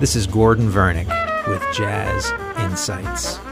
[0.00, 1.08] This is Gordon Vernick
[1.48, 3.47] with Jazz Insights.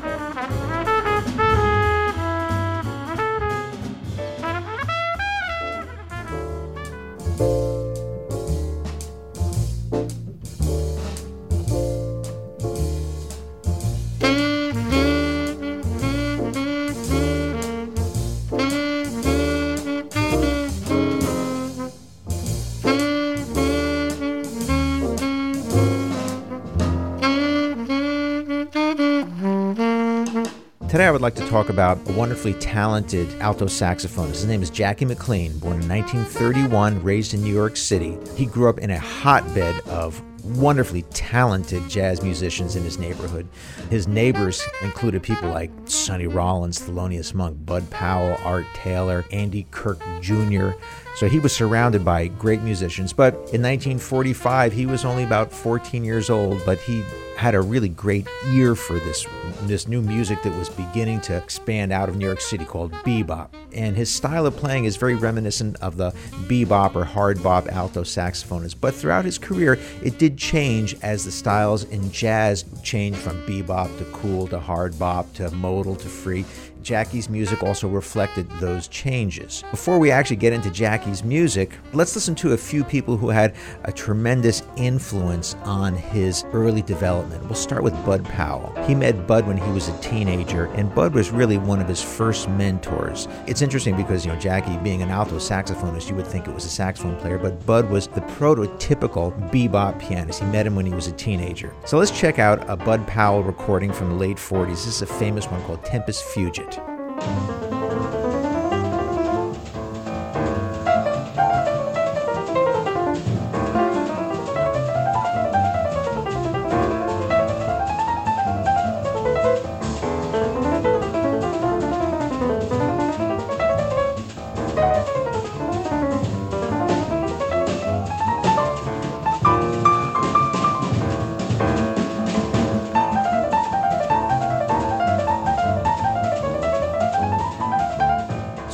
[31.27, 34.29] Like to talk about a wonderfully talented alto saxophonist.
[34.29, 38.17] His name is Jackie McLean, born in 1931, raised in New York City.
[38.37, 40.23] He grew up in a hotbed of
[40.57, 43.49] wonderfully talented jazz musicians in his neighborhood.
[43.91, 50.01] His neighbors included people like Sonny Rollins, Thelonious Monk, Bud Powell, Art Taylor, Andy Kirk
[50.21, 50.75] Jr.
[51.17, 53.13] So he was surrounded by great musicians.
[53.13, 57.03] But in 1945, he was only about 14 years old, but he
[57.37, 59.27] had a really great ear for this
[59.63, 63.49] this new music that was beginning to expand out of New York City called bebop.
[63.73, 66.13] And his style of playing is very reminiscent of the
[66.47, 68.77] bebop or hard bop alto saxophonist.
[68.81, 73.97] But throughout his career, it did change as the styles in jazz changed from bebop
[73.99, 76.45] to cool to hard bop to modal to free.
[76.87, 79.65] Jackie's music also reflected those changes.
[79.73, 83.57] Before we actually get into Jackie's music, let's listen to a few people who had
[83.83, 87.43] a tremendous influence on his early development.
[87.47, 88.73] We'll start with Bud Powell.
[88.87, 92.01] He met Bud when he was a teenager, and Bud was really one of his
[92.01, 93.27] first mentors.
[93.49, 96.67] It's interesting because, you know, Jackie being an alto saxophonist, you would think it was
[96.67, 100.39] a saxophone player, but Bud was the prototypical bebop pianist.
[100.39, 101.75] He met him when he was a teenager.
[101.85, 104.69] So let's check out a Bud Powell recording from the late 40s.
[104.69, 106.76] This is a famous one called Tempus Fugit
[107.19, 107.56] thank you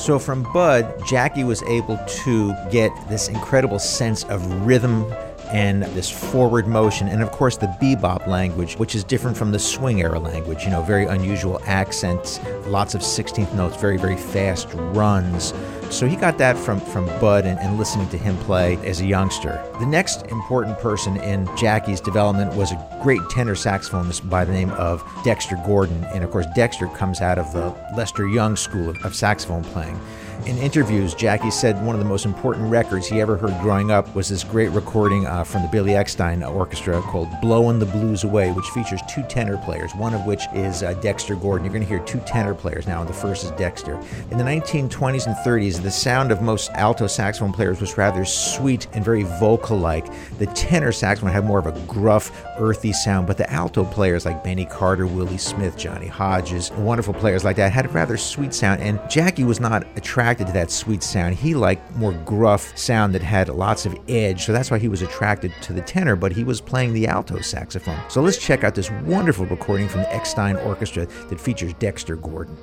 [0.03, 5.07] So from Bud, Jackie was able to get this incredible sense of rhythm
[5.53, 9.59] and this forward motion, and of course the bebop language, which is different from the
[9.59, 10.65] swing era language.
[10.65, 15.53] You know, very unusual accents, lots of 16th notes, very, very fast runs.
[15.91, 19.05] So he got that from, from Bud and, and listening to him play as a
[19.05, 19.62] youngster.
[19.79, 24.71] The next important person in Jackie's development was a great tenor saxophonist by the name
[24.71, 26.03] of Dexter Gordon.
[26.05, 30.01] And of course, Dexter comes out of the Lester Young school of, of saxophone playing.
[30.45, 34.13] In interviews, Jackie said one of the most important records he ever heard growing up
[34.13, 38.51] was this great recording uh, from the Billy Eckstine Orchestra called Blowin' the Blues Away,
[38.51, 41.65] which features two tenor players, one of which is uh, Dexter Gordon.
[41.65, 43.95] You're going to hear two tenor players now, and the first is Dexter.
[44.33, 48.89] In the 1920s and 30s, the sound of most alto saxophone players was rather sweet
[48.95, 50.07] and very vocal like.
[50.39, 54.43] The tenor saxophone had more of a gruff, earthy sound, but the alto players like
[54.43, 58.83] Benny Carter, Willie Smith, Johnny Hodges, wonderful players like that had a rather sweet sound,
[58.83, 61.34] and Jackie was not attracted to that sweet sound.
[61.34, 65.03] He liked more gruff sound that had lots of edge, so that's why he was
[65.03, 68.00] attracted to the tenor, but he was playing the alto saxophone.
[68.09, 72.56] So let's check out this wonderful recording from the Eckstine Orchestra that features Dexter Gordon.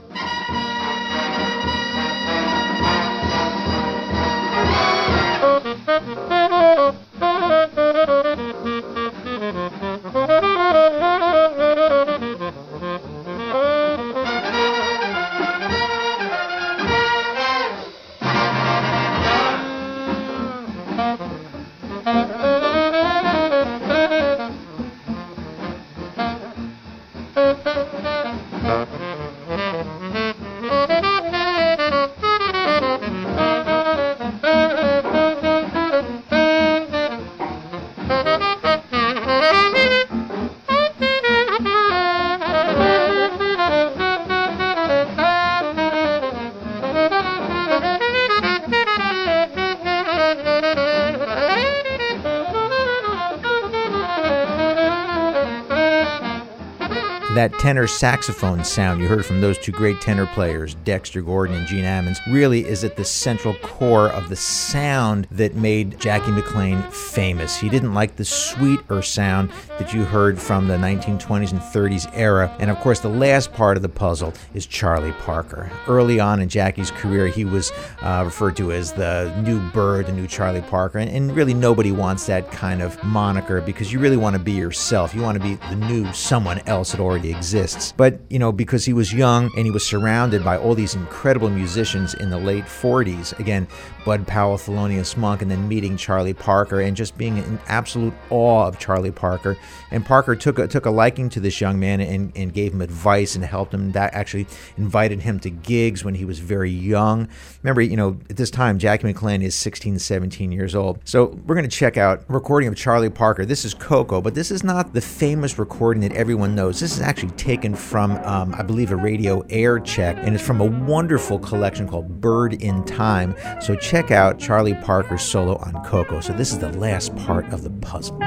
[57.39, 61.65] That tenor saxophone sound you heard from those two great tenor players, Dexter Gordon and
[61.65, 66.81] Gene Ammons, really is at the central core of the sound that made Jackie McLean
[66.91, 67.55] famous.
[67.55, 72.53] He didn't like the sweeter sound that you heard from the 1920s and 30s era.
[72.59, 75.71] And of course, the last part of the puzzle is Charlie Parker.
[75.87, 77.71] Early on in Jackie's career, he was
[78.01, 80.99] uh, referred to as the new bird, the new Charlie Parker.
[80.99, 84.51] And, and really, nobody wants that kind of moniker because you really want to be
[84.51, 85.15] yourself.
[85.15, 87.93] You want to be the new someone else that already exists.
[87.95, 91.49] But, you know, because he was young and he was surrounded by all these incredible
[91.49, 93.67] musicians in the late 40s, again,
[94.05, 98.65] Bud Powell, Thelonious Monk, and then meeting Charlie Parker and just being in absolute awe
[98.65, 99.57] of Charlie Parker.
[99.91, 102.81] And Parker took a, took a liking to this young man and, and gave him
[102.81, 103.91] advice and helped him.
[103.91, 104.47] That actually
[104.77, 107.27] invited him to gigs when he was very young.
[107.61, 110.99] Remember, you know, at this time, Jackie McLean is 16, 17 years old.
[111.03, 113.45] So we're going to check out a recording of Charlie Parker.
[113.45, 116.79] This is Ko-Ko, but this is not the famous recording that everyone knows.
[116.79, 120.61] This is actually taken from, um, I believe, a radio air check, and it's from
[120.61, 123.35] a wonderful collection called Bird in Time.
[123.61, 126.21] So check out Charlie Parker's solo on Ko-Ko.
[126.21, 128.19] So this is the last part of the puzzle.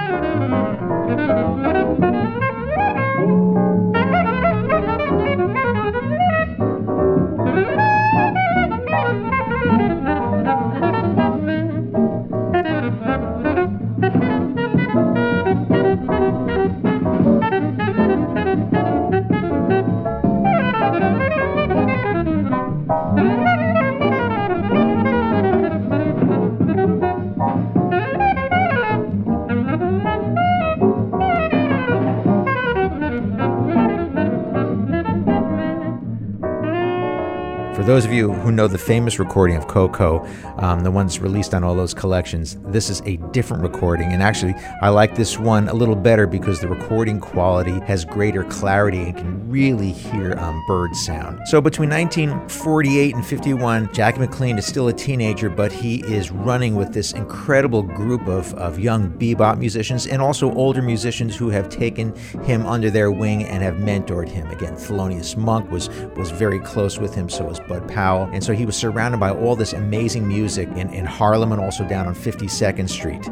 [37.74, 40.28] For those of you who know the famous recording of Ko-Ko,
[40.58, 44.12] um, the ones released on all those collections, this is a different recording.
[44.12, 48.44] And actually, I like this one a little better because the recording quality has greater
[48.44, 51.40] clarity and can really hear um, bird sound.
[51.48, 56.76] So between 1948 and 51, Jackie McLean is still a teenager, but he is running
[56.76, 61.70] with this incredible group of, of young bebop musicians and also older musicians who have
[61.70, 64.46] taken him under their wing and have mentored him.
[64.50, 68.28] Again, Thelonious Monk was, was very close with him, so was Bud Powell.
[68.32, 71.86] And so he was surrounded by all this amazing music in, in Harlem and also
[71.86, 73.26] down on 52nd Street.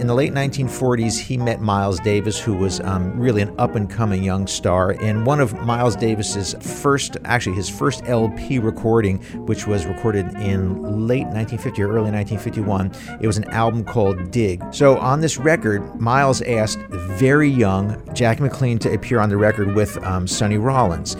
[0.00, 3.88] In the late 1940s, he met Miles Davis, who was um, really an up and
[3.88, 4.90] coming young star.
[5.00, 11.06] And one of Miles Davis's first, actually his first LP recording, which was recorded in
[11.06, 14.62] late 1950 or early 1951, it was an album called Dig.
[14.72, 19.74] So on this record, Miles asked very young Jackie McLean to appear on the record
[19.74, 21.16] with um, Sonny Rollins.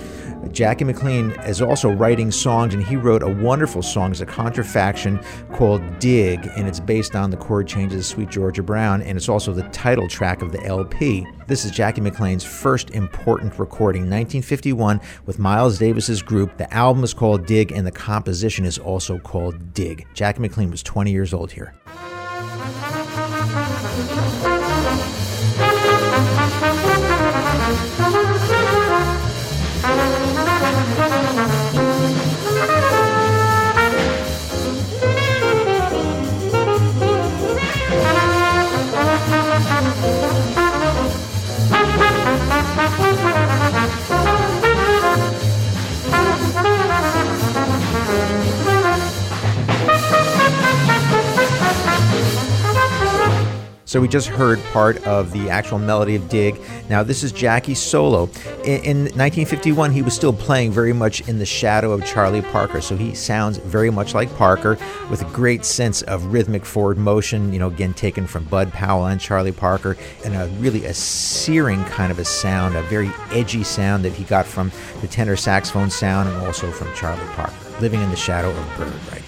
[0.52, 5.22] Jackie McLean is also writing songs, and he wrote a wonderful song as a contrafaction
[5.52, 9.28] called Dig, and it's based on the chord changes of Sweet Georgia Brown, and it's
[9.28, 11.26] also the title track of the LP.
[11.46, 16.56] This is Jackie McLean's first important recording, 1951, with Miles Davis's group.
[16.56, 20.06] The album is called Dig, and the composition is also called Dig.
[20.14, 21.74] Jackie McLean was 20 years old here.
[53.96, 56.60] So we just heard part of the actual melody of Dig.
[56.90, 58.24] Now, this is Jackie's solo.
[58.62, 62.82] In, in, 1951, he was still playing very much in the shadow of Charlie Parker.
[62.82, 64.76] So he sounds very much like Parker
[65.08, 69.06] with a great sense of rhythmic forward motion, you know, again, taken from Bud Powell
[69.06, 73.64] and Charlie Parker, and a really a searing kind of a sound, a very edgy
[73.64, 78.02] sound that he got from the tenor saxophone sound and also from Charlie Parker, living
[78.02, 79.25] in the shadow of Bird right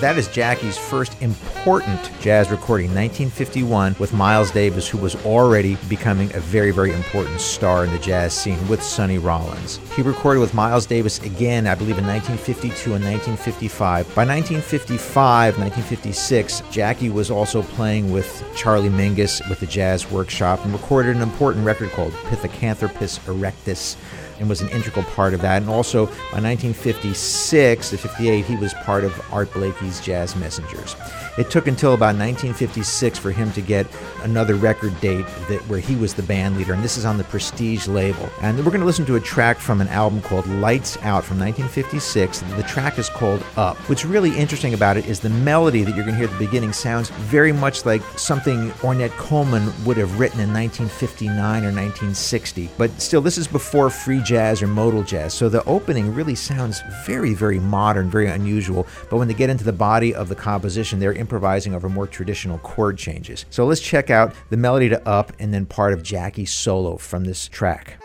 [0.00, 6.30] That is Jackie's first important jazz recording, 1951, with Miles Davis, who was already becoming
[6.34, 9.80] a very, very important star in the jazz scene with Sonny Rollins.
[9.96, 14.04] He recorded with Miles Davis again, I believe, in 1952 and 1955.
[14.14, 20.74] By 1955, 1956, Jackie was also playing with Charlie Mingus with the Jazz Workshop and
[20.74, 23.96] recorded an important record called Pithecanthropus erectus
[24.38, 25.62] and was an integral part of that.
[25.62, 30.96] And also by 1956 to 58, he was part of Art Blakey's Jazz Messengers.
[31.38, 33.86] It took until about 1956 for him to get
[34.22, 37.24] another record date that where he was the band leader, and this is on the
[37.24, 38.30] Prestige label.
[38.40, 41.38] And we're going to listen to a track from an album called Lights Out from
[41.38, 42.40] 1956.
[42.40, 43.76] The track is called Up.
[43.88, 46.44] What's really interesting about it is the melody that you're going to hear at the
[46.46, 52.70] beginning sounds very much like something Ornette Coleman would have written in 1959 or 1960.
[52.78, 56.82] But still, this is before free jazz or modal jazz, so the opening really sounds
[57.06, 58.86] very, very modern, very unusual.
[59.08, 62.58] But when they get into the body of the composition, they're improvising over more traditional
[62.58, 63.46] chord changes.
[63.50, 67.24] So let's check out the melody to Up and then part of Jackie's solo from
[67.24, 68.02] this track.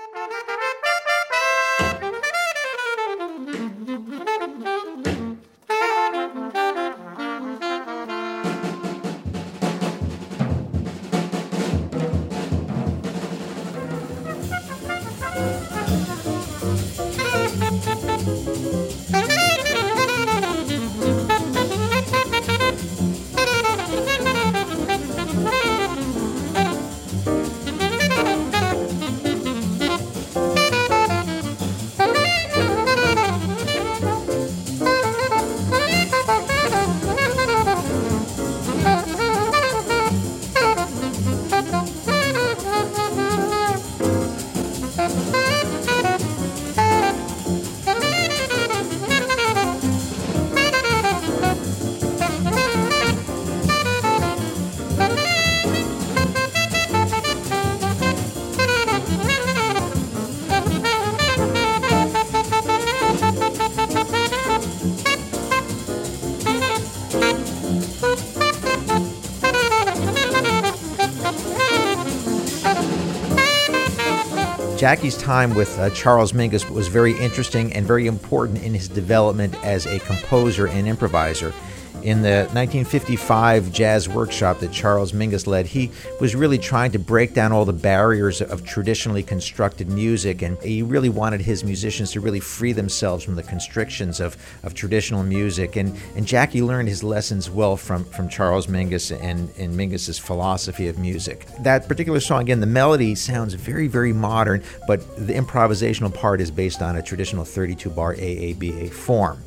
[74.81, 79.53] Jackie's time with uh, Charles Mingus was very interesting and very important in his development
[79.63, 81.53] as a composer and improviser
[82.03, 87.33] in the 1955 jazz workshop that Charles Mingus led, he was really trying to break
[87.33, 92.19] down all the barriers of traditionally constructed music, and he really wanted his musicians to
[92.19, 95.75] really free themselves from the constrictions of, of traditional music.
[95.75, 100.87] And, and Jackie learned his lessons well from, from Charles Mingus and, and Mingus's philosophy
[100.87, 101.45] of music.
[101.59, 106.51] That particular song, again, the melody sounds very, very modern, but the improvisational part is
[106.51, 109.41] based on a traditional 32 bar AABA form.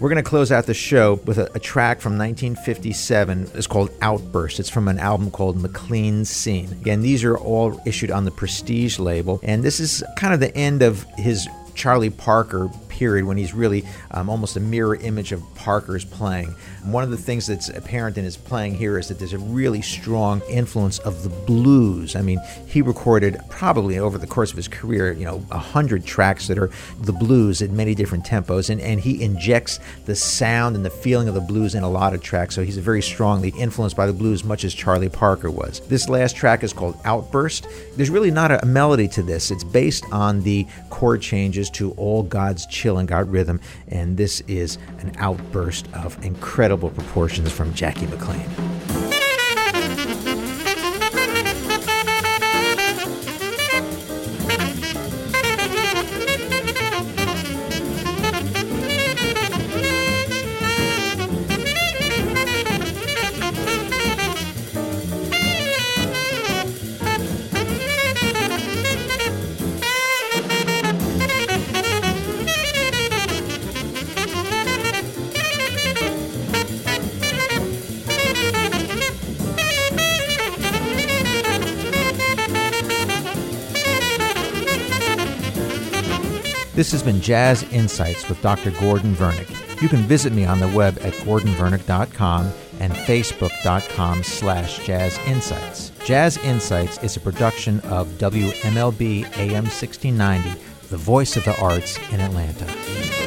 [0.00, 3.50] We're going to close out the show with a, a, track from 1957.
[3.54, 4.60] It's called Outburst.
[4.60, 6.70] It's from an album called McLean's Scene.
[6.70, 10.56] Again, these are all issued on the Prestige label, and this is kind of the
[10.56, 15.40] end of his Charlie Parker period when he's really um, almost a mirror image of
[15.54, 16.52] Parker's playing.
[16.82, 19.82] One of the things that's apparent in his playing here is that there's a really
[19.82, 22.16] strong influence of the blues.
[22.16, 26.04] I mean, he recorded probably over the course of his career, you know, a hundred
[26.04, 30.74] tracks that are the blues at many different tempos, and, and he injects the sound
[30.74, 32.56] and the feeling of the blues in a lot of tracks.
[32.56, 35.80] So he's very strongly influenced by the blues, much as Charlie Parker was.
[35.86, 37.68] This last track is called Outburst.
[37.94, 39.52] There's really not a melody to this.
[39.52, 44.40] It's based on the chord changes to All God's Children and got rhythm, and this
[44.48, 48.67] is an outburst of incredible proportions from Jackie McLean.
[86.78, 88.70] This has been Jazz Insights with Dr.
[88.70, 89.82] Gordon Vernick.
[89.82, 95.90] You can visit me on the web at gordonvernick.com and facebook.com slash jazz insights.
[96.04, 100.50] Jazz Insights is a production of WMLB AM 1690,
[100.90, 103.17] the voice of the arts in Atlanta.